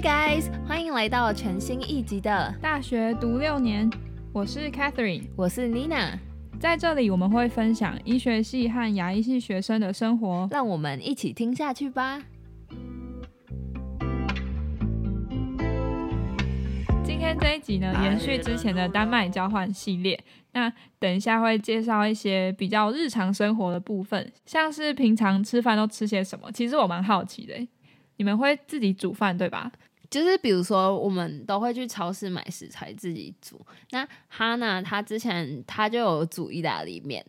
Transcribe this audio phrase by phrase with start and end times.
[0.00, 3.90] Hi guys，欢迎来到全新一集的大学读六年，
[4.32, 6.18] 我是 Catherine，我是 Nina，
[6.58, 12.22] 在这里我们会分享医学系和牙医系学生的生活，让我们一起听下去吧。
[17.04, 20.18] 今天这一集呢，延续之前的丹麦交换系列，
[20.52, 26.50] 那等一下会介绍一些比较日常生活的部分，像是平常吃饭都吃些什么。
[26.52, 27.54] 其实我蛮好奇的，
[28.16, 29.70] 你们会自己煮饭对吧？
[30.10, 33.64] 就是比如说，我们都会去超市买食材自己煮。
[33.92, 37.24] 那哈娜她之前她就有煮意大利面。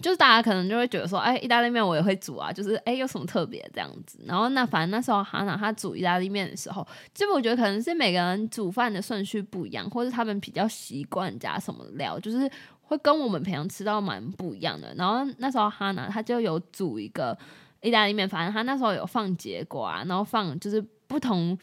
[0.00, 4.18] 就是大家可能就会觉得说，哎，意大利面我也会煮啊，就是哎，有什么特别这样子。
[4.26, 12.50] 然后那反正那时候哈娜她煮意大利面的时候，就我觉得可能是每个人煮饭的顺序不一样，或者他们比较习惯加什么料，就是
[12.82, 14.92] 会跟我们平常吃到蛮不一样的。
[14.96, 17.38] 然后那时候哈娜她就有煮一个
[17.80, 21.56] 意大利面，反正她那时候有放结果啊，然后放就是不同。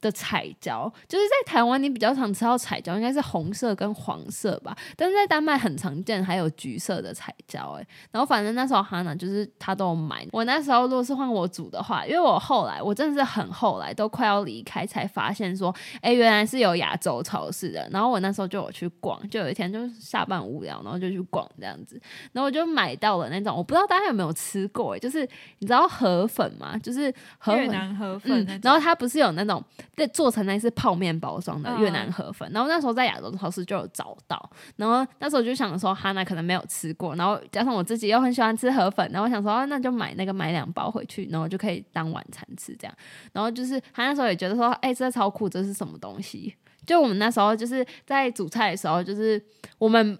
[0.00, 4.76] 的彩椒，就是在台湾你比较常吃到彩椒，应该是红色跟黄色吧。
[4.96, 7.78] 但是在丹麦很常见，还有橘色的彩椒。
[7.78, 10.26] 哎，然后反正那时候哈娜就是他都有买。
[10.32, 17.86] 我那时候如果是换我煮的话，因为我后来我真的是很后来都快要离开才发现说，哎，原来是有亚洲超市的。
[17.92, 22.00] 然后我那时候就有去逛，就有一天就是下班无聊，然后就去逛这样子。
[22.32, 26.78] 然后我就买到了那种，我不知道大家有没有吃过，哎，就是你知道河粉吗？
[26.78, 27.12] 就是
[27.48, 28.60] 越南河粉。
[28.62, 29.62] 然后它不是有那种。
[29.96, 42.96] 对，做成那是泡面包装的越南河粉，然后那时候在亚洲超市就有找到，然后那时候就想说哈娜可能没有吃过，然后加上我自己又很喜欢吃河粉，然后我想说那就买那个买两包回去，然后就可以当晚餐吃这样，
[43.32, 46.54] 然后就是他那时候也觉得说，哎，这超酷，这是什么东西？
[46.86, 49.42] 就我们那时候就是在煮菜的时候，就是
[49.76, 50.18] 我们，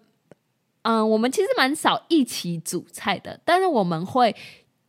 [0.83, 4.35] 嗯，我们其实蛮少一起煮菜的，但是我们会。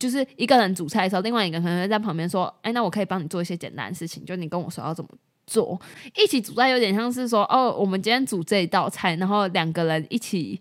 [0.02, 5.10] 就是一个人煮菜的时候，另外一个可能在旁边说：“哎，那我可以帮你做一些简单的事情，就你跟我说要怎么
[5.46, 5.80] 做。”
[6.16, 10.60] 一起煮菜有点像是说：“哦，我们今天煮这一道菜，然后两个人一起。”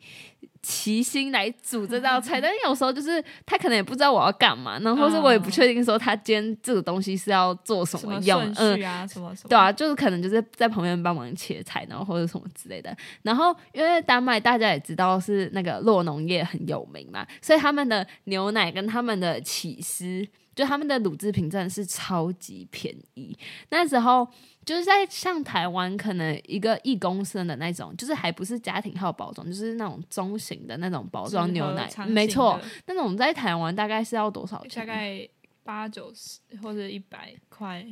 [0.63, 12.95] 齐心来煮这道菜， 但是有时候就是他可能也不知道我要干嘛，然后是我也不确定说他今天这个东西是要做什么用，嗯啊什么什么，对啊，就是可能就是在旁边帮忙切菜，然后或者什么之类的。
[13.23, 20.23] 然后因为丹麦大家也知道是那个洛农业很有名嘛，所以他们的牛奶跟他们的起司，
[20.55, 23.37] 就他们的乳制品真的是超级便宜。
[23.69, 24.27] 那时候。
[24.63, 32.61] 就是在像台湾，可能一个一公升的那种，就是还不是家庭号包装，就是那种中型的那种包装牛奶，没错。
[32.85, 34.85] 那种在台湾大概是要多少钱？
[34.85, 35.27] 大概
[35.63, 37.83] 八九十或者一百块。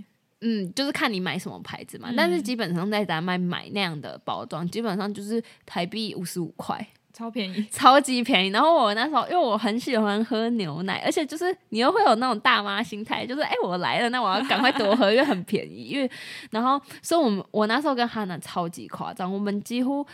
[0.42, 2.14] 嗯，就是看你买什么牌子嘛。
[2.16, 6.88] 但是基本上在丹麦买那样的包装，基本上就是台币五十五块。
[7.19, 8.47] 超便宜， 超级便宜。
[8.47, 15.90] 然后我那时候，因为我很喜欢喝牛奶，而且就是你又会有那种大妈心态，就是哎，我来了，那我要赶快多喝，因为很便宜。
[15.90, 16.09] 因为
[16.52, 20.06] 然后，所以我们我那时候跟哈娜超级夸张，我们几乎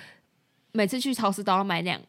[0.72, 2.00] 每次去超市都要买两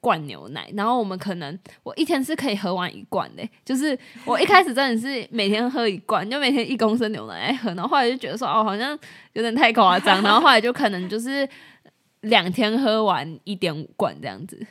[0.00, 0.70] 罐牛奶。
[0.72, 7.74] 然后我们可能我一天是可以喝完一罐的， 就是我一开始真的是每天喝一罐，就每天一公升牛奶喝。
[7.74, 8.98] 然后后来就觉得说哦，好像
[9.34, 10.22] 有点太夸张。
[10.22, 11.46] 然后后来就可能就是。
[12.26, 14.64] 两天喝完一点五罐这样子，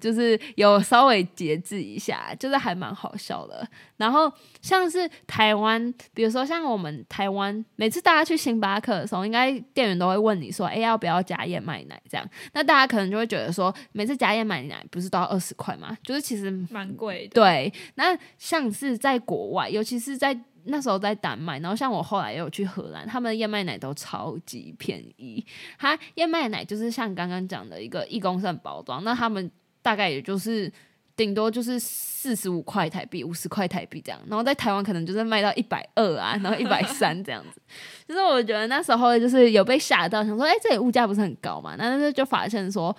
[0.00, 3.66] 就是有稍微节制一下，就是还蛮好笑的。
[3.96, 15.96] 然后像是台湾，比如说像我们台湾，每次大家去星巴克的时候，应该店员都会问你说：“哎，要不要加燕麦奶？”这样，那大家可能就会觉得说，每次加燕麦奶不是都要二十块吗？
[16.02, 17.34] 就是其实蛮贵的。
[17.40, 20.38] 对，那像是在国外，尤其是在。
[20.66, 25.44] 那时候在丹麦，然后像我后来也有去荷兰，他们的燕麦奶都超级便宜。
[25.78, 29.50] 它燕麦奶就是像刚刚讲的一个一公升包装，那他们
[29.82, 30.72] 大概也就是
[31.16, 34.20] 顶多就是四十五块台币、五十块台币这样。
[34.26, 37.60] 然后在台湾可能就是卖到一百二啊，然后一百三这样子。
[38.06, 41.74] 就是我觉得那时候就是有被吓到，想说，哎，这里物价不是很高嘛？
[41.76, 42.94] 那但是就发现说。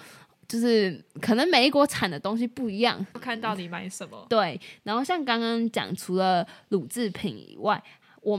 [0.47, 4.25] 就是可能每一国产的东西不一样，看到底买什么。
[4.29, 7.81] 对，然后像刚刚讲，除了乳制品以外，
[8.21, 8.37] 我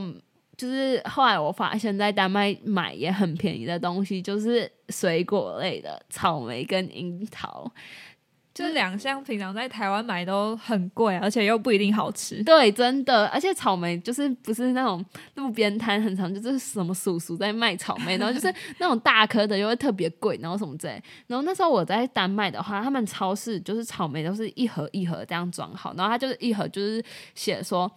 [0.55, 7.71] 就是后来我发现，在丹麦买也很便宜的东西，就是水果类的，草莓跟樱桃。
[8.57, 12.43] 就是两箱平常在台湾买都很贵，而且又不一定好吃。
[12.43, 15.05] 对，真的，而且草莓就是不是那种
[15.35, 20.99] 路边摊很常就是什么叔叔在卖草莓，然后就是那种大颗的又会特别贵，然后什么之类。
[21.27, 27.03] 然后那时候我在丹麦的话，他们超市就是草莓都是一盒一盒这样装好，然后它就是一盒就是
[27.35, 27.91] 写说。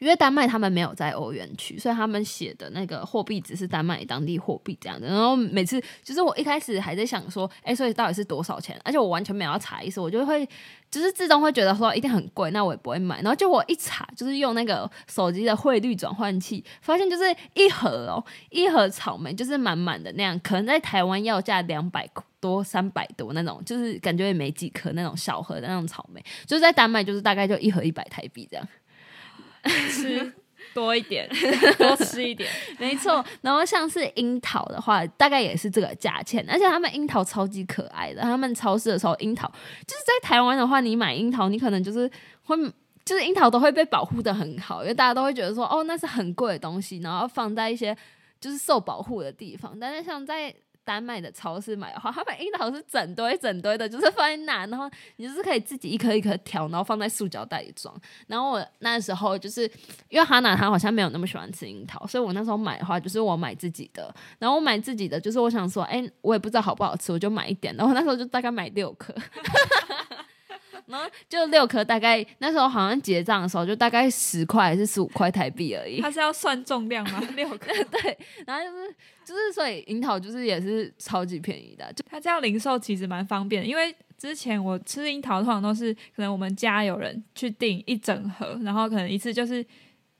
[0.00, 5.06] 因为丹麦他们没有在欧元区，所以他们写的那个货币只是丹麦当地货币这样的。
[5.06, 8.78] 然后每次就是我一开始还在想说，哎，所以到底是多少钱？
[8.84, 10.48] 而且我完全没有要查意思，我就会
[10.90, 13.16] 就是自动会觉得说一定很贵，那我也不会买。
[13.22, 17.24] 然后就我一查，就是用那个手机的汇率转换器，发现就是
[17.54, 22.08] 一盒哦，一盒草莓就是满满的那样，可能在台湾要价两百
[22.40, 28.68] 多、三百多那种，就是感觉也没几颗那种小盒的那种草莓，就是在丹麦就是大概就一盒一百台币这样。
[29.68, 30.32] 吃
[30.74, 31.28] 多一点，
[31.78, 32.48] 多吃一点，
[32.78, 33.24] 没错。
[33.40, 36.44] 然后像是樱桃的话，大概也是这个价钱。
[36.48, 39.48] 而且他们樱桃超级可爱的，他们超市的时候樱桃
[39.86, 42.08] 就是在台湾的话，你买樱桃，你可能就是
[42.44, 42.56] 会，
[43.04, 47.96] 就是樱桃都会被保护的很好，因为大家都会觉得说，哦，那是很贵的东西，然后放在一些
[48.38, 49.76] 就是受保护的地方。
[49.80, 50.54] 但是像在
[50.88, 57.94] 丹麦的超市买的话，他们樱桃是整堆整堆的，就是放在那，然后你就是可以自己一颗一颗挑，然后放在塑胶袋里装。
[58.26, 59.70] 然后我那时候就是
[60.08, 64.14] 因为哈娜她好像没有那么喜欢吃樱桃，所以我那时候买的话就是我买自己的。
[64.38, 67.76] 然后我买自己的就是我想说，哎，我也不知道好不好吃，我就买一点。
[67.76, 69.14] 然后那时候就大概买六颗。
[70.88, 76.00] 然后就六颗，大概那时候好像结账的时候就大概十块还是十五块台币而已。
[76.00, 77.20] 他是要算重量吗？
[77.36, 78.94] 六颗对，然后就是
[79.24, 83.66] 就是所以樱桃就是也是超级便宜的，就他这样零售其实蛮方便。
[83.66, 89.64] 因为之前我吃樱桃通常都是可能我们家有人去订一整盒，然后可能一次就是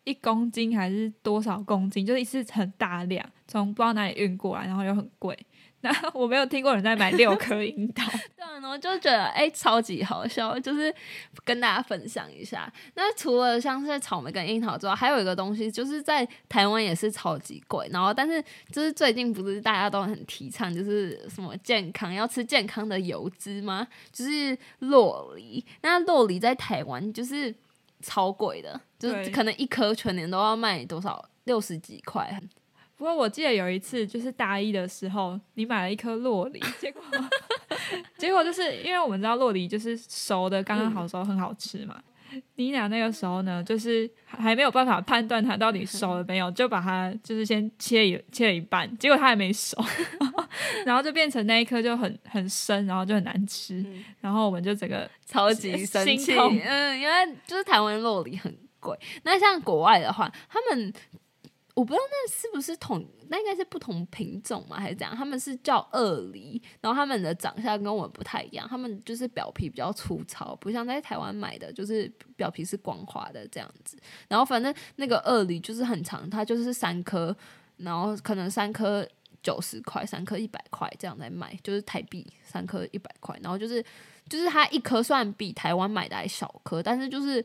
[0.05, 5.37] 一公斤还是多少公斤，就是一次很大量从不知道哪里运过来，然后又很贵。
[5.83, 10.93] 那我没有听过人在买六颗樱桃， 对啊，我就觉得哎，超级好笑，就是
[11.45, 12.71] 跟大家分享一下。
[12.95, 17.89] 那除了像是草莓跟樱桃之外，还有一个东西，就是在台湾也是超级贵。
[17.93, 18.43] 然后，但是
[18.73, 23.87] 就是最近不是大家都很提倡，就是什么健康要吃健康的油脂吗？
[24.13, 25.65] 就是洛梨。
[25.83, 27.55] 那洛梨在台湾就是
[28.03, 32.41] 超贵的，就是可能一颗全年都要卖多少六十几块。
[32.99, 37.01] 不过我记得有一次，就是大一的时候，你买了一颗洛梨， 结果
[38.19, 42.03] 结果就是因为我们知道洛梨就是熟的刚刚好熟，很好吃嘛。
[42.57, 49.81] 你俩那个时候呢，就是还没有办法判断它到底熟了没有，就把它就是先切一切了一半，结果它还没熟，
[50.85, 53.83] 然后就变成那一颗就很很生，然后就很难吃，
[54.21, 60.93] 然后我们就整个超级生气，嗯，因为就是台湾洛梨很贵，那像国外的话，他们。
[61.79, 65.15] 我不知道那是不是同，那应该是不同品种嘛，还是怎样？
[65.15, 73.97] 他们是叫鳄梨，然后他们的长相跟我们不太一样，他们就是表皮比较粗糙，不像在台湾买的，就是表皮是光滑的这样子。
[74.27, 77.37] 然后反正那个鳄梨就是很长，它就是三颗，
[77.77, 79.09] 然后可能三颗
[79.41, 83.39] 九十块，三颗一百块这样在卖，就是台币三颗一百块。
[83.41, 83.81] 然后就是
[84.29, 87.45] 就是它一颗算比台湾买的还小颗，但是就是。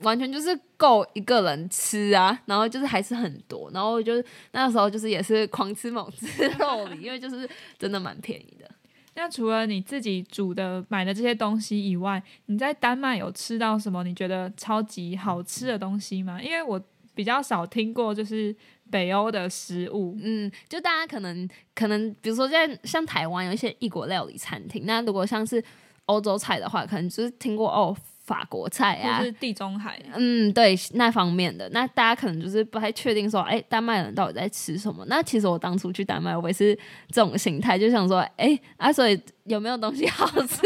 [0.00, 7.48] 完全就是够一个人吃啊，然后就是还是很多，然后就是那时候就是也是狂吃猛吃肉梨，因为就是
[7.78, 8.70] 真的蛮便宜的。
[9.14, 16.40] 那除了你自己煮的买的这些东西以外，你在丹麦有吃到什么你觉得超级好吃的东西吗？
[16.40, 16.80] 因为我
[17.16, 18.54] 比较少听过就是
[18.92, 25.60] 北欧的食物，嗯，就大家可能可能比如说在像台湾有一些异国料理餐厅，那如果像是
[26.06, 27.96] 欧洲菜的话，可能就是听过哦。
[28.28, 35.02] 法国菜啊，就是地中海，嗯，对那方面的，那大家可能就是不太确定说，哎，丹麦人到底在吃什么？
[35.08, 36.78] 那其实我当初去丹麦，我也是
[37.08, 40.60] 这种心态，就想说，哎，啊，所以有没有东西好吃？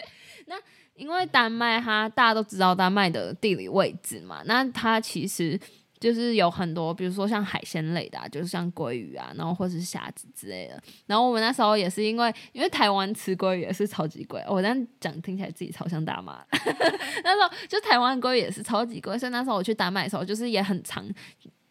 [0.46, 0.54] 那
[0.94, 5.58] 因为丹麦它大家都知道丹麦的地理位置嘛，那它其实。
[5.98, 10.80] 就是有很多，比如说像海鲜类的，就是像鲑鱼啊，然后或者是虾子之类的。
[11.06, 16.44] 然后我们那时候也是因为，因为台湾吃鲑鱼也是超级贵，我这样讲听起来自己超像大妈。
[17.24, 21.02] 那时候就台湾鲑鱼也是超级贵，所以那时候我去丹麦的时候，就是也很常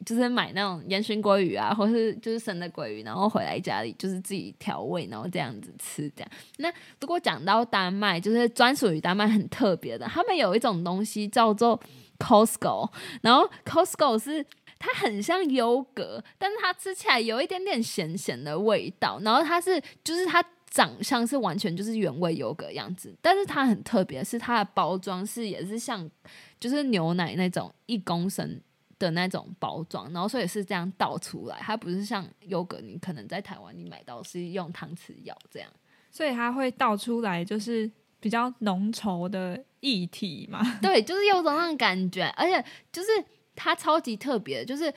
[0.06, 6.12] 就是买那种烟熏鲑鱼啊，或是就是生的鲑鱼，然后回来家里就是自己调味，然后这样子吃。
[6.16, 11.80] 这样，那如果讲到丹麦，就是专属于丹麦很特别的，他们有一种东西叫做。
[12.18, 12.92] Costco，
[13.22, 14.46] 然后 Costco 是
[14.78, 19.20] 它很像优格，但是它吃起来有一点点咸咸的味道。
[19.22, 26.10] 然后它是就是它长相是完全就是原味优格样子，但是它很特别，是它的包装是也是像
[26.60, 28.60] 就是牛奶那种一公升
[29.00, 35.70] 的那种包装，然后所以是这样倒出来，它不是像优格，你可能在台湾你买到是用汤匙舀这样，
[36.12, 37.90] 所以它会倒出来就是
[38.26, 39.64] 比较浓稠的。
[39.82, 43.10] 液体嘛， 对，就是有种那种感觉，而且就是
[43.56, 44.92] 它超级特别，就是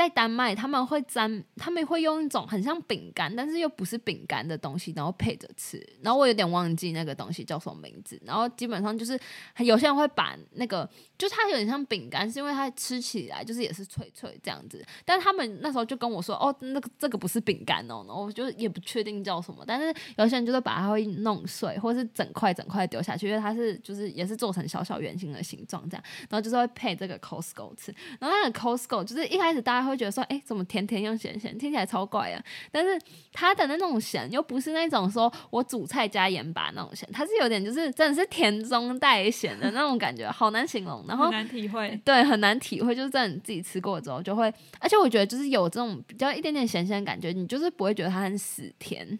[0.00, 5.78] 在丹麦他们会沾，他们会用一种很像饼干，但是又不是饼干的东西，然后配着吃。
[6.00, 8.18] 然后我有点忘记那个东西叫什么名字。
[8.24, 9.20] 然后基本上就是
[9.58, 10.88] 有些人会把那个，
[11.18, 14.82] 就是它有点像饼干，是因为它吃起来就是也是脆脆这样子。
[15.04, 19.62] 但他们那时候就跟我说，哦，那个这个不是饼干哦，然后我就也不确定叫什么。
[19.66, 26.04] 但是有些人就是把它会弄碎，或是整块整块丢下去，因为它是就是也是做成小小圆形的形状这样。
[26.30, 27.94] 然后就是会配这个 Costco 吃。
[28.18, 32.42] 然后那个 Costco 就是一开始大家会觉得说，哎，怎么甜甜又咸咸，听起来超怪啊。
[32.72, 32.98] 但是
[33.32, 41.04] 它的那种咸又不是那种说我煮菜加盐巴那种咸，它是有点就是真的是甜中带咸的那种感觉，好难形容。
[41.06, 49.18] 然后难体会，对，很难体会，就是在你自己吃过之后就会，而且我觉得就是有这种比较一点点咸咸的感觉，你就是不会觉得它很死甜，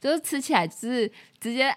[0.00, 1.74] 就是吃起来就是直接。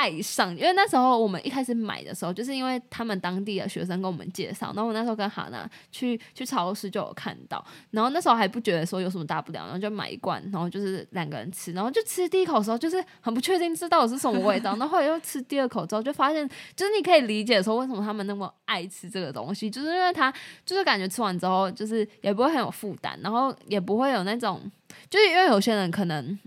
[0.00, 20.32] 爱上，因为那时候我们一开始买的时候，就是因为他们当地的学生跟我们介绍，然后我那时候跟哈娜去去超市就有看到，然后那时候还不觉得说有什么大不了，然后就买一罐，然后就是两个人吃，然后就吃第一口的时候就是很不确定这到底是什么味道，然后后来又吃第二口之后就发现，就是你可以理解说为什么他们那么爱吃这个东西，就是因为他
[20.64, 24.62] 就是感觉吃完之后就是也不会很有负担，然后也不会有那种，
[25.10, 26.38] 就是因为有些人可能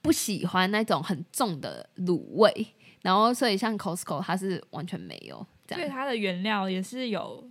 [0.00, 2.66] 不喜欢那种很重的卤味。
[3.02, 7.48] 然后，所以像 Costco 它是完全没有，所以它的原料也是有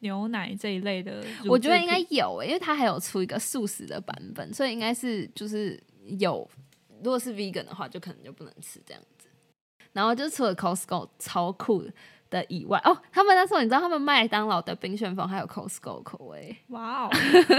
[0.00, 1.24] 牛奶这一类的。
[1.48, 5.82] 我觉得应该有，因为它还有出一个素食的版本，所以应该是就是
[6.18, 6.48] 有。
[7.02, 9.28] 如果是 vegan 的话，就可能就不能吃这样子。
[9.92, 11.86] 然后就除了 Costco 超酷
[12.30, 17.10] 的以外，哦，他们那时候你知道他们麦当劳的冰旋风还有 Costco 口味，哇哦，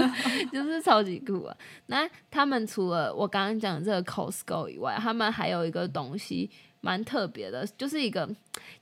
[0.52, 1.56] 就是超级酷啊！
[1.86, 6.50] 那他们除了我刚刚讲这个 Costco 以外，他们还有一个东西。
[6.88, 8.26] 蛮特别的，就是一个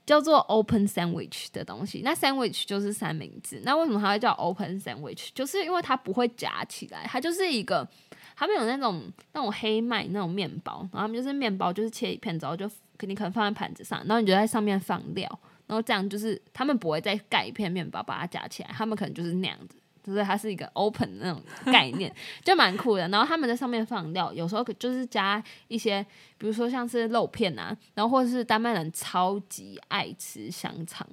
[0.05, 1.99] 叫做 open sandwich 的东西。
[2.05, 3.59] 那 sandwich 就是三明治。
[3.65, 5.27] 那为什么它会叫 open sandwich？
[5.33, 7.85] 就是因为它不会夹起来，它就是一个，
[8.33, 12.65] 他们有那种那种黑麦那种面包，然后他们就是面包就是切一片之后就
[12.97, 15.27] 肯定可能放在盘子上，然后你就在上面放料，
[15.65, 19.75] 然后这样就是他们不会再盖一片面包把它夹起来，他们可能就是那样子。
[20.07, 22.09] 就是它是一个 open 那种概念，
[22.41, 23.05] 就蛮酷的。
[23.09, 26.01] 然后他们在上面放料，有时候就是加一些，
[26.37, 31.05] 比如说像是肉片啊，然后或者是丹麦人超级爱吃香肠，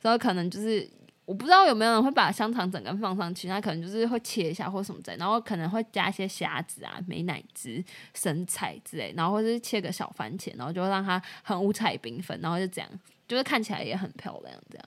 [0.00, 0.88] 然后可能就是
[1.24, 7.82] 我不知道有没有人会把香肠整根放上去，那可能就是会切一下或什么之类，然后可能会加一些虾子啊、美乃滋、
[8.14, 12.88] 生菜之类，然后或者是切个小番茄，然后就让它很五彩缤纷，然后就这样，
[13.26, 14.86] 就是看起来也很漂亮，这样。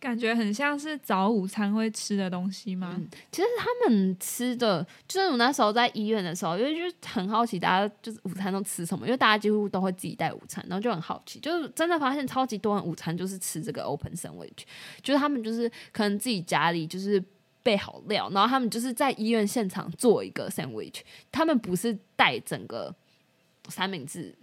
[0.00, 2.98] 感觉很像是早午餐会吃的东西吗？
[3.30, 14.62] 其实他们吃的，就是我那时候在医院的时候，因为就很好奇，大家就是午餐都吃什么，因为大家几乎都会自己带午餐，然后就很好奇，就是真的发现超级多人午餐就是吃这个 open sandwich，
[15.02, 17.22] 就是他们就是可能自己家里就是
[17.62, 22.94] 备好料，然后他们就是在医院现场做一个 sandwich，他们不是带整个
[23.68, 24.34] 三明治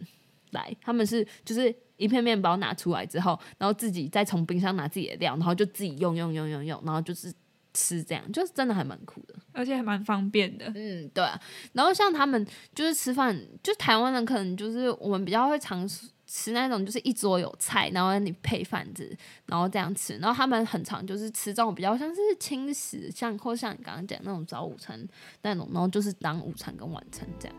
[0.51, 1.75] 来，他们是就是。
[1.97, 7.33] 一片面包拿出来之后，然后自己再从冰箱拿自己的料，然后就自己用用用用用，然后就是
[7.73, 10.71] 吃这样，就是真的还蛮酷的，而且还蛮方便的。
[10.75, 11.23] 嗯，对。
[11.23, 11.39] 啊
[11.73, 20.17] 然后像他们就是吃饭，就台湾人可能就是我们比较会尝试吃那种，就是一桌有菜，然后你配饭子，然后这样吃。
[20.17, 25.07] 然后他们很常就是吃这种比较像是轻食，像或像你刚刚讲那种早午餐
[25.41, 27.55] 那种，然后就是当午餐跟晚餐这样。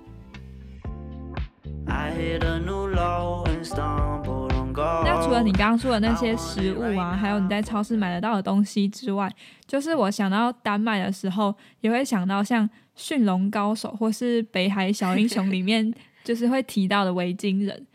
[5.04, 9.32] 那除了你刚刚说的那些食物啊，还有你在超市买得到的东西之外，
[9.66, 17.86] 就是我想到丹麦的时候，也会想到像《驯龙高手》或是《北海小英雄》里面 就是会提到的维京人，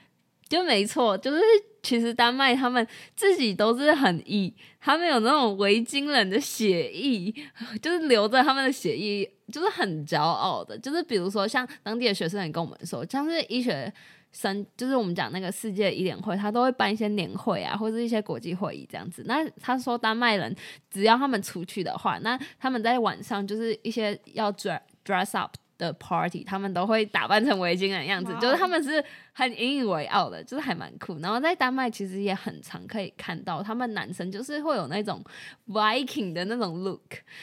[0.50, 1.42] 就没错，就是
[1.82, 7.34] 其实丹麦他们自己都是很义，他们有那种维京人的血裔，
[7.82, 9.30] 就是留着他们的血裔。
[9.52, 13.94] 就是很骄傲的，就是比如说像当地的学生也跟我们说，像是医学
[14.34, 19.24] 生，就是我们讲那个世界一联会，他都会办一些年会啊，或者一些国际会议这样子。
[19.26, 20.54] 那他说丹麦人
[20.90, 25.56] 只要他们出去的话，那他们在晚上就是一些要 dress dress up。
[25.84, 31.18] 的 party，他们都会打扮成围巾的样子，就是他们是很引以为傲的，就是还蛮酷。
[31.20, 35.24] 然后在丹麦其实也很常可以看到，他们男生就是会有那种
[35.68, 37.02] Viking 的那种 look，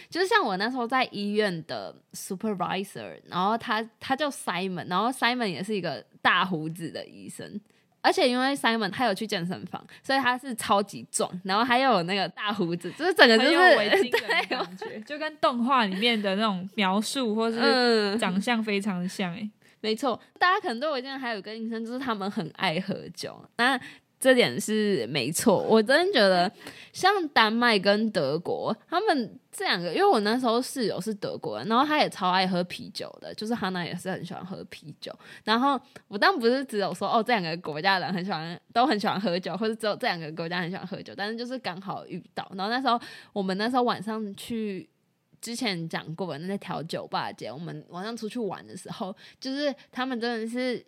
[0.09, 7.61] 就是像我那时候在医院的 supervisor，然后他他叫 Simon，然后 Simon 也是一个大胡子的医生。
[8.03, 13.51] 而且因为 Simon 他有去健身房，所以他是超级壮，然后还有那个大胡子，就是整个就是
[14.11, 23.79] 对，感觉就跟动画里面的那种描述或是长相非常的像哎，没错，大家可能对我现在还有一个印象就是他们很爱喝酒，那
[24.21, 25.63] 这点是没错。
[25.63, 26.53] 我真的觉得，
[26.93, 35.11] 像丹麦跟德国，他们这两个，因为我那时候室友是德国人，然后他也超爱喝啤酒的，就是哈娜也是很喜欢喝啤酒。
[35.43, 42.47] 然后我当不是只有说哦，这两个国家人很喜欢，都很喜欢喝酒，或者只有这两个国家很喜欢喝酒，但是就是刚好遇到。
[42.55, 43.01] 然后那时候
[43.33, 44.89] 我们那时候晚上去。
[45.41, 50.85] 之前讲过的那条酒吧街，我们晚上出去玩的时候，就是他们真的是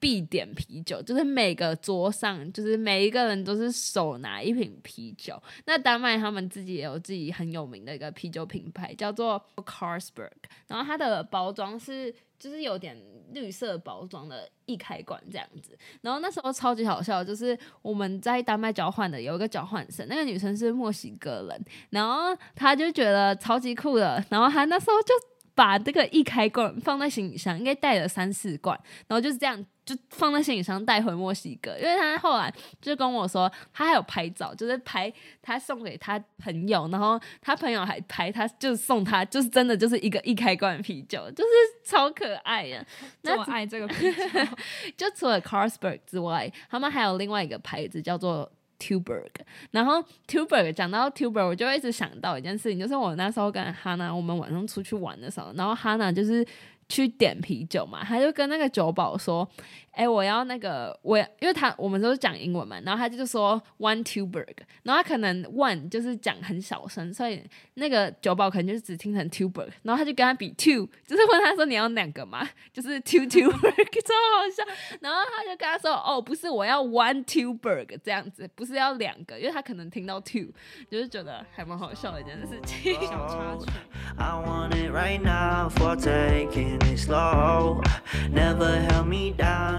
[0.00, 5.40] 必点啤酒，就是每个桌上，就是每一个人都是手拿一瓶啤酒。
[5.66, 10.32] 那丹麦他们自己也有自己很有名的一个啤酒品牌，叫做 Carlsberg，
[10.66, 12.12] 然后它的包装是。
[12.40, 12.96] 就是有点
[13.34, 25.12] 绿色包装的易开罐这样子，然后那时候超级好笑，就是我们在丹麦交换的有一个交换生，那个女生是墨西哥人，然后她就觉得超级酷的，然后她那时候就。
[25.60, 28.74] 把这个一开罐放在行李箱，应该带了三四罐，
[29.06, 31.76] 然后就是这样就放在行李箱带回墨西哥。
[31.76, 32.50] 因为他后来
[32.80, 35.12] 就跟我说，他还有拍照，就是拍
[35.42, 41.50] 他送给他朋友，然后他朋友还拍他，就送他，就是真的就是一个一开罐啤酒，就是
[41.84, 42.82] 超可爱呀。
[43.20, 44.18] 那么爱这个啤酒，
[44.96, 48.50] 就除了 Carlsberg 之外，他们还有另外一个牌子叫做。
[48.80, 49.22] Tuber，
[49.70, 56.44] 然后 Tuber 讲到 Tuber，我就一直想到一件事情，就是我那时候跟哈娜，我们晚上出去玩的时候，然后哈娜就是
[56.90, 59.48] 去点啤酒嘛，他就跟那个酒保说。
[59.92, 64.46] 哎，我要那个，我因为他我们都是讲英文嘛，然后他就说 one tuberg，
[64.84, 67.42] 然后他可能 one 就是讲很小声，所以
[67.74, 74.62] 那个酒保可能就是只听成 tuberg，然后他就跟他比 two，就是问他说你要两个嘛，就是 two tuberg，超好笑，
[75.00, 80.46] 然后他就跟他说哦，不是我要 one tuberg 这样子，不是要两个，因为他可能听到 two，
[80.88, 82.94] 就是觉得还蛮好笑的一件事情。
[83.02, 83.66] 小插曲。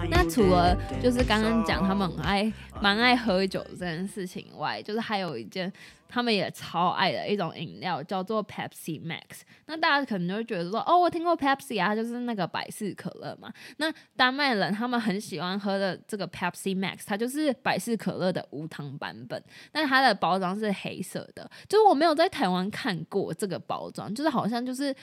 [0.10, 5.72] 那除了就是刚刚讲他们很爱蛮爱喝酒这件事情以外，就是还有一件
[6.10, 9.42] 他们也超爱的一种饮料叫做 Pepsi Max。
[9.68, 13.52] 那大家可能就会觉得说，哦，我听过 Pepsi 啊，就是那个百事可乐嘛。
[13.78, 19.42] 那丹麦人他们很喜欢喝的这个 Pepsi Max，它就是百事可乐的无糖版本，
[19.72, 21.50] 但它的包装是黑色的。
[21.68, 24.94] 就是我没有在台湾看过这个包装，就是好像就是。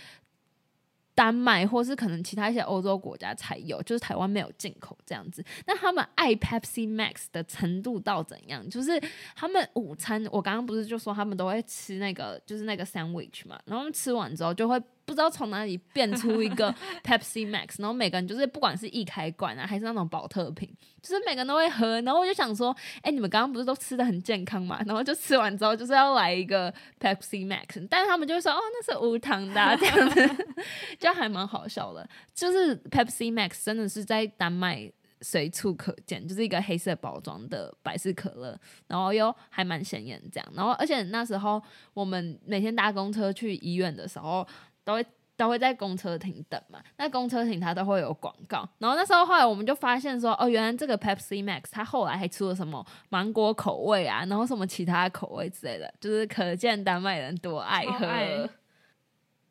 [1.19, 5.45] 丹麦或是可能其他一些欧洲国家才有，就是台湾没有进口这样子。
[5.67, 8.65] 那他们爱 Pepsi Max 的程度到怎样？
[8.71, 9.03] 就是
[9.35, 14.81] 他们午餐，我刚刚不是就说他们都会吃那个，就是那个 sandwich 嘛，然后吃完之后就会。
[15.09, 16.71] 不知道从哪里变出一个
[17.03, 20.69] Pepsi Max，然后每个人就是不管是易开罐啊，还是那种保特瓶，
[21.01, 21.99] 就是每个人都会喝。
[22.03, 24.83] 然后我就想说，哎，你们刚刚不是都吃的很健康嘛？
[24.87, 30.47] 然后就吃完之后就是要来一个 Pepsi Max，但是他们就会说，哦，那是无糖的，这样子，
[31.01, 32.07] 就还蛮好笑的。
[32.35, 34.93] 就是 Pepsi Max 真的是在丹麦
[35.23, 40.53] 随处可见，就是一个黑色包装的百事可乐，然后又还蛮显眼这样。
[40.55, 41.61] 然后而且那时候
[41.95, 44.47] 我们每天搭公车去医院的时候。
[44.89, 58.49] 都会都会在公车亭等嘛，那公车亭它都会有广告，然后那时候后来我们就发现说，哦，原来这个 Pepsi Max 它后来还出了什么芒果口味啊，然后什么其他口味之类的，就是可见丹麦人多爱喝。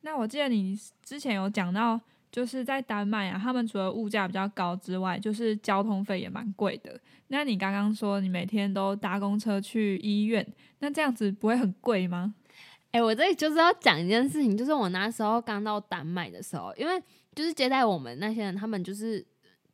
[0.02, 2.00] 那我记得你之前有讲到，
[2.32, 7.00] 就是在丹麦啊，他们除了物价比较高之外，就是交通费也蛮贵的。
[7.28, 10.45] 那你刚刚说你每天都搭公车去医院，
[10.80, 12.34] 那这样子不会很贵吗？
[12.97, 16.99] 哎，我这里就是要讲一件事情，就是我那时候刚到丹麦的时候，因为
[17.36, 19.23] 就是接待我们那些人，他们就是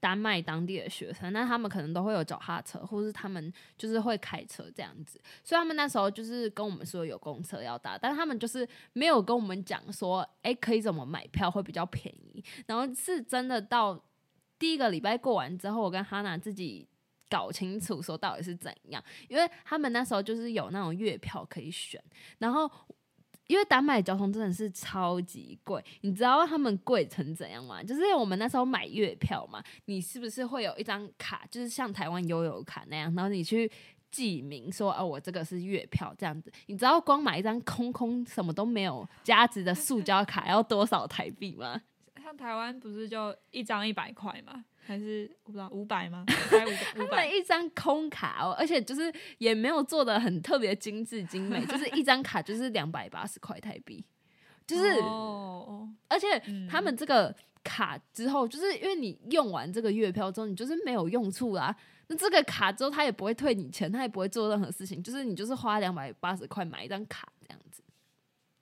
[0.02, 12.44] 丹麦当地的学生，那他们可能都会有脚踏车，或是他们就是会开车这样子，所以他们那时候就是跟我们说有公车要搭，但他们就是没有跟我们讲说，哎，可以怎么买票会比较便宜。
[12.68, 13.98] 然后是真的到
[14.60, 16.86] 第一个礼拜过完之后，我跟哈娜自己
[17.30, 22.04] 搞清楚说到底是怎样，因为他们那时候就是有那种月票可以选，
[22.40, 22.70] 然后。
[23.48, 27.84] 因为丹麦交通真的是超级贵，你知道他们贵成怎样吗？
[27.84, 33.72] 就是我们那时候买月票嘛，你是不是会有一张卡，就是像台湾悠游卡那样，然后你去
[34.12, 36.52] 记名说，哦，我这个是月票这样子。
[36.68, 41.82] 你知道光买一张空空什么都没有价值的塑胶卡要多少台币吗？
[42.24, 44.64] 像台湾不是就一张一百块吗？
[44.86, 46.26] 还是我不知道五百吗？
[46.50, 54.04] 才五五百一张空卡哦，而且就是也没有做的很特别精致精美， 就是一张卡就是两百八十块台币，
[54.68, 56.28] 就是哦，而且
[56.70, 61.76] 他们这个卡之后，就是因为你用完这个月票之后，你就是没有用处啦。
[62.08, 67.83] 那这个卡之后，他也不会退你钱，他也不会做任何事情，就是你就是花两百八十块买一张卡这样子。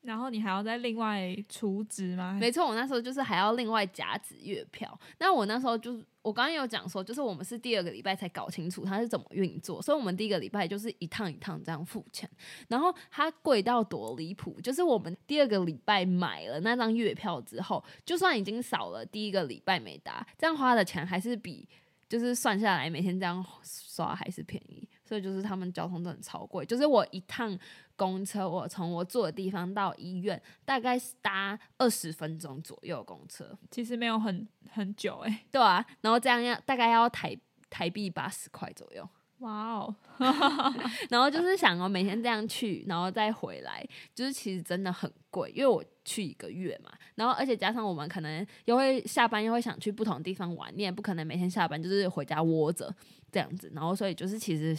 [0.01, 2.37] 然后你还要再另外储值吗？
[2.39, 4.99] 没错，我那时候就是还要另外加值月票。
[5.19, 12.27] 那我那时候就是我刚刚有讲说，就是我们是第二个礼拜才搞清楚它是怎么运作，所以我们第一个礼拜就是一趟一趟这样付钱。
[12.67, 21.69] 然后它贵到多离谱，就是我们第二个礼拜买了那张月票之后，就算已经少了第一个礼拜没搭，这样花的钱还是比
[22.09, 24.87] 就是算下来每天这样刷还是便宜。
[25.03, 27.57] 所以就是他们交通真的超贵，就是我一趟
[28.01, 37.37] 公车，我从我住的地方到医院，大概是搭二十分钟左右公车，其实没有很很久哎、对啊，然后这样要大概要台
[37.69, 39.95] 台币八十块左右，哇哦，
[41.11, 52.93] 然后就是想哦每天这样去，然后再回来，就是其实真的很贵，因为我去一个月嘛，然后而且加上我们可能又会下班又会想去不同地方玩，你也不可能每天下班就是回家窝着
[53.31, 54.75] 这样子，然后所以就是其实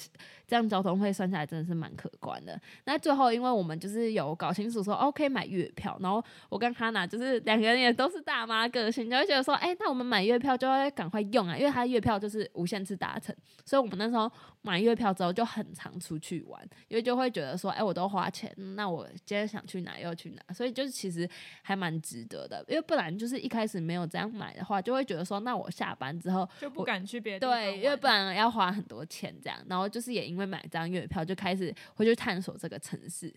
[0.47, 2.61] 这样交通费算下来真的是蛮可观的。
[2.85, 14.31] 那最后因为我们就是有搞清楚说 OK 买月票，然后我跟哈娜就是两个人也都是大妈个性，就会觉得说，哎、那我们买月票就要赶快用啊，因为它月票就是无限次达成，所以我们那时候
[14.63, 21.12] 买月票之后就很常出去玩，因为就会觉得说，哎、我都花钱，那我今天想去哪又去哪，所以就是其实
[21.63, 33.33] 还蛮值得的，因为不然就是一开始没有这样买的话，就会觉得说，那我下班之后就不敢去别的地方对，因为不然要花很多钱这样，然后就是也因为买这张月票，就开始会去探索这个城市。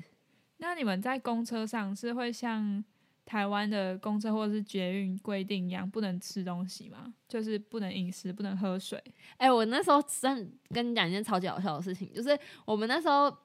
[0.57, 2.83] 那你们在公车上是会像
[3.25, 7.13] 台湾的公车或者是捷运规定一样，不能吃东西吗？
[7.27, 9.03] 就是不能饮食，不能喝水。
[9.37, 13.35] 哎、我那时候真跟你讲一件超级好笑的事情，就是我们那时候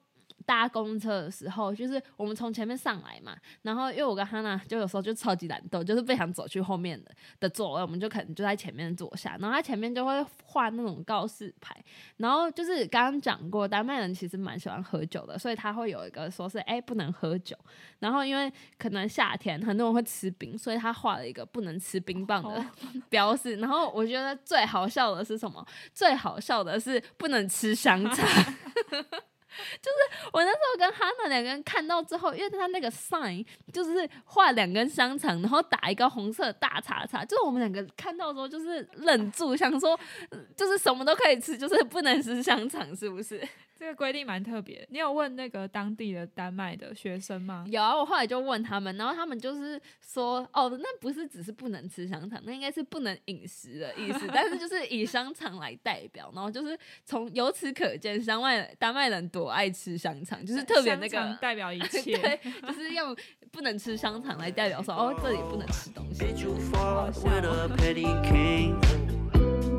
[0.45, 11.75] 搭公车的时候，就是我们从前面上来嘛，然后因为我跟哈娜就有时候就超级懒惰，就是不想走去后面的的座位，我们就可能就在前面坐下，然后他前面就会画那种告示牌，
[12.17, 17.55] 然后就是刚刚讲过，丹麦人其实蛮喜欢喝酒的，所以他会有一个说是哎、不能喝酒，
[17.99, 22.65] 然后因为可能夏天很多人会吃冰，所以他画了一个不能吃冰棒的哦
[23.09, 23.55] 标示。
[23.57, 25.65] 然后我觉得最好笑的是什么？
[25.93, 28.25] 最好笑的是不能吃香肠。
[29.81, 39.99] 就是我那时候跟哈娜两个人看到之后，因为他那个 sign 就是画两根香肠，然后打一个红色大叉叉，就是我们两个看到的时候就是忍住，想说
[40.55, 43.41] 就是什么都可以吃，就是不能吃香肠，是不是？
[43.81, 44.87] 这个规定蛮特别。
[44.91, 47.65] 你有问那个当地的丹麦的学生吗？
[47.67, 61.35] 有啊，我后来就问他们，然后他们就是说，哦，那不是只是不能吃香肠，那应该是不能饮食的意思，但是就是以香肠来代表，然后就是从由此可见，香麦丹麦人多爱吃香肠，就是特别那个。
[61.41, 63.17] 代表一 对切。，就是用
[63.51, 66.23] 不能吃香肠来代表说，哦，这里不能吃东西。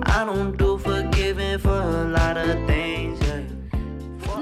[0.05, 3.22] I don't do forgiving for a lot of things.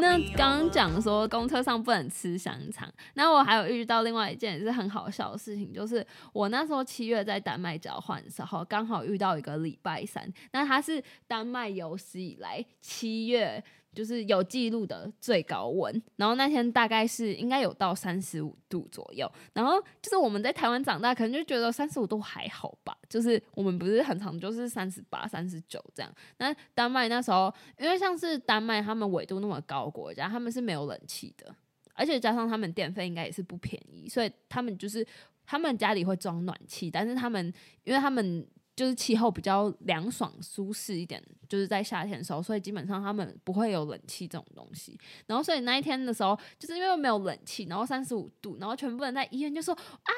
[0.01, 26.13] 那刚刚讲说公车上不能吃香肠，那我还有遇到另外一件也是很好笑的事情，就是我那时候七月在丹麦交换的时候，刚好遇到一个礼拜三，那它是丹麦有史以来七月就是有记录的最高温，然后那天大概是应该有到三十五度左右，然后就是我们在台湾长大，可能就觉得三十五度还好吧，就是我们不是很常就是三十八、三十九这样。
[26.39, 31.55] 那丹麦那时候，因为像是丹麦他们纬度那么高国家，他们是没有冷气的，
[31.95, 35.05] 而且加上他们电费应该也是不便宜，所以他们就是
[35.45, 38.47] 他们家里会装暖气，但是他们因为他们
[38.81, 44.99] 就是气候比较凉爽舒适一点，就是在夏天的时候，所以基本上他们不会有冷气这种东西。
[45.27, 50.13] 然后所以那一天的时候，就是因为没有冷气，然后三十五度，然后全部人在医院就说啊，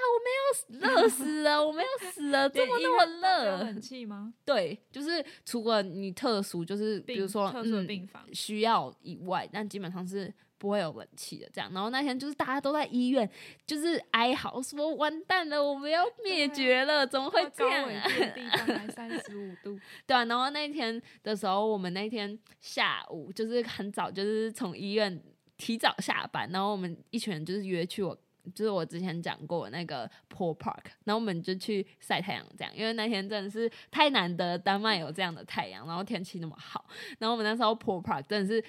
[0.70, 3.64] 我们要热死了，我们要死了， 这么那么热？
[3.64, 4.32] 冷气吗？
[4.44, 11.68] 对，就是除了你特殊，就是比如说特殊的嗯病房，需要以外，但基本上是不会有冷气的这样。
[11.74, 13.28] 然后那天就是大家都在医院，
[13.66, 18.04] 就是哀嚎说完蛋了，我们要灭绝了，怎么会这样啊？
[18.04, 25.20] 度的地方才三十五度， 对啊，然后那天的时候，我们那天下午就是很早，就是从医院
[25.56, 28.16] 提早下班，然后我们一群人就是约去我。
[28.56, 36.84] 就是我之前讲过那个 Pool Park，然后我们就去晒太阳，这样，因为那天真的是太难得，丹麦有这样的太阳，然后天气那么好，
[37.20, 38.60] 然后我们那时候 Pool Park 真的是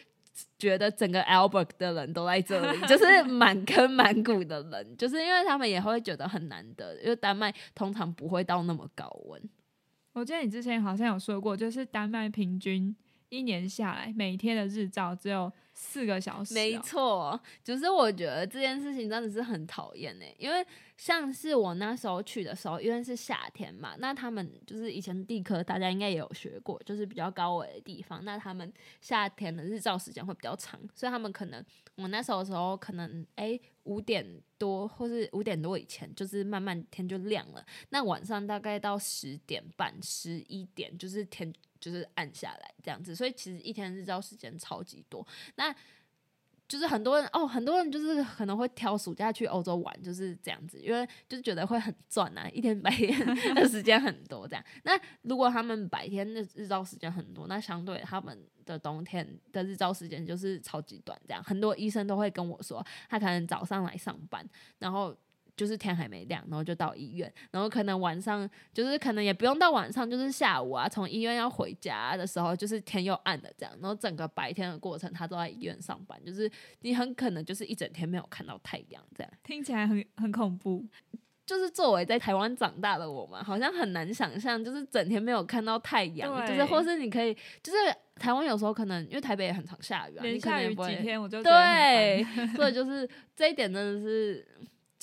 [0.58, 9.42] 觉得整个 Albert 的人都在这里，就是满坑满谷的人，就是因为他们也会觉得很难得，因为丹麦通常不会到那么高温。
[10.14, 12.96] 我记得你之前好像有说过，就是丹麦平均
[13.30, 16.56] 一年下来，每天的日照只有四个小时、哦。
[16.56, 20.66] 没错，就是我觉得这件事情真的是很讨厌呢，因为
[20.98, 31.64] 像是我那时候去的时候，因为是夏天嘛，那他们就是以前地科大家应该也有学过，就是比较高纬的地方，那他们夏天的日照时间会比较长，所以他们可能
[31.96, 34.26] 我那时候的时候可能哎五点
[34.58, 41.52] 多或是五点多以前，就是慢慢天就亮了，那晚上大概到十点半、十一点，就是天
[41.84, 45.26] 就是暗下来这样子，所以其实一天日照时间超级多。
[45.56, 45.76] 那
[46.66, 53.14] 就是很多人哦，很多人就是可能会挑暑假去欧洲玩，就是这样子，因为就是觉得会很赚啊，一天白天
[53.54, 54.64] 的时间很多这样。
[54.84, 64.48] 那如果他们白天的日照时间很多，那相对他们的冬天的日照时间就是超级短，这样很多医生都会跟我说，他可能早上来上班，
[64.80, 65.16] 然后。
[65.56, 76.50] 就是天还没亮，然后就到医院，然后可能晚上就是可能也不用到晚上，就是下午啊，从医院要回家的时候，就是天又暗了这样，然后整个白天的过程他都在医院上班，就是
[76.82, 79.34] 你很可能就是一整天没有看到太阳这样。
[79.44, 80.86] 听起来很很恐怖。
[81.46, 87.78] 就是作为在台湾长大的我们，好像很难想象，就是整天没有看到太阳，就是或是你可以，就是
[88.16, 94.48] 台湾有时候可能因为台北也很常下雨啊，连下雨几天我就对烦，所以就是这一点真的是，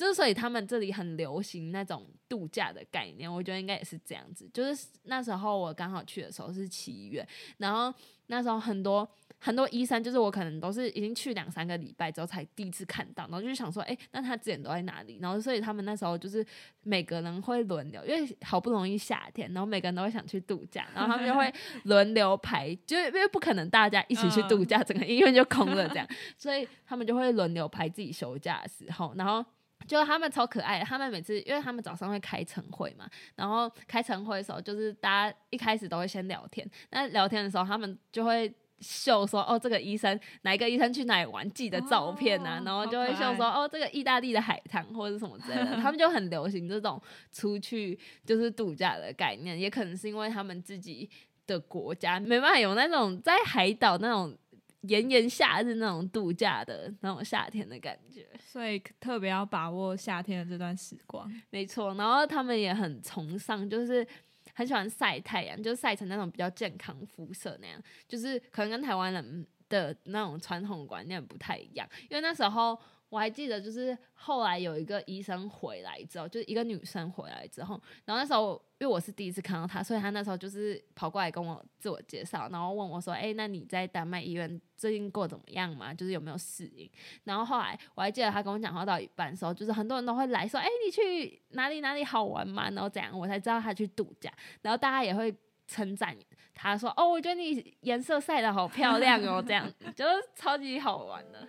[0.00, 4.48] 就是所以他们这里很流行那种度假的概念，我觉得应该也是这样子。
[4.50, 7.92] 就是那时候我刚好去的时候是七月，然后
[8.28, 9.06] 那时候很多
[9.38, 15.18] 很多医生，就是我可能都是已经去两三个礼拜之后才第一次看到，然后就想说，哎、那他之前都在哪里？
[15.20, 16.42] 然后所以他们那时候就是
[16.82, 21.52] 每个人会轮流，因为好不容易夏天，然后每个人都会想去度假，然后他们就会
[21.84, 26.08] 轮流排，就是因为不可能大家一起去度假，整个医院就空了这样，
[26.38, 29.44] 所以他们就会轮流排自己休假的时候，然后。
[29.86, 47.00] 就他们超可爱的，他们每次因为他们早上会开晨会嘛，然后开晨会的时候，就是大家一开始都会先聊天，那聊天的时候，他们就会秀说哦，这个医生哪一个医生去哪里玩记的照片啊，哦然后就会秀说哦，这个意大利的海滩或者是什么之类的， 他们就很流行这种
[47.32, 51.10] 出去就是度假的概念，也可能是因为他们自己
[51.46, 54.34] 的国家没办法有那种在海岛那种
[54.82, 58.26] 炎炎夏日那种度假的那种夏天的感觉。
[58.40, 61.30] 所以特别要把握夏天的这段时光。
[61.50, 64.06] 没错，然后他们也很崇尚，就是
[64.54, 71.88] 很喜欢晒太阳，就晒成那种比较健康肤色那样，就是可能跟台湾人的那种传统观念不太一样。
[72.08, 72.78] 因为那时候
[73.10, 85.92] 我还记得，就是后来有一个医生回来之后，就是一个女生回来之后，然后那时候因为我是第一次看到她，所以她那时候就是跑过来跟我自我介绍，然后问我说：“哎、那你在丹麦医院最近过怎么样嘛？
[85.92, 86.88] 就是有没有适应？”
[87.24, 94.32] 然后后来我还记得她跟我讲话到一半的时候，就是很多人都会来说：“哎、你去哪里哪里好玩吗？”然后怎样，我才知道她去度假。
[94.62, 95.34] 然后大家也会
[95.66, 96.16] 称赞
[96.54, 101.48] 他说：“哦，我觉得你颜色晒得好漂亮哦，这样 就是超级好玩的。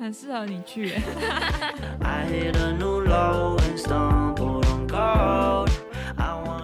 [0.00, 0.94] 很适合你去。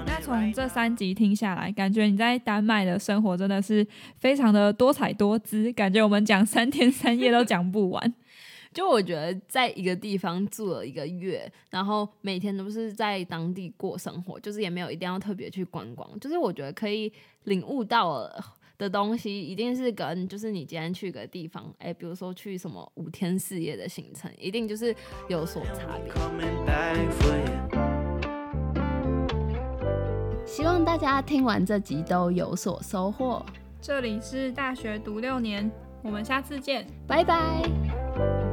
[0.07, 8.14] 那从这三集听下来，感觉你在丹麦的生活真的是非常的多彩多姿，感觉我们讲三天三夜都讲不完。
[8.72, 17.12] 就我觉得在一个地方住了一个月，然后每天都是在当地过生活，就是也没有一定要特别去观光，就是我觉得可以
[17.44, 18.31] 领悟到
[18.78, 24.94] 的东西，一定是跟就是你今天去个地方，哎，比如说去什么五天四夜的行程，一定就是
[25.28, 26.12] 有所差别。
[30.46, 33.44] 希望大家听完这集都有所收获，
[33.80, 35.70] 这里是大学读六年，
[36.02, 36.86] 我们下次见。
[37.06, 38.45] 拜拜。